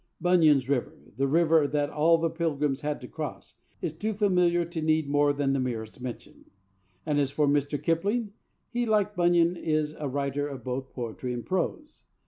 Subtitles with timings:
[0.19, 4.81] Bunyan's river the river that all the pilgrims had to cross is too familiar to
[4.81, 6.49] need more than the merest mention.
[7.05, 7.79] And as for Mr.
[7.79, 8.33] Kipling,
[8.71, 12.01] he, like Bunyan, is a writer of both poetry and prose.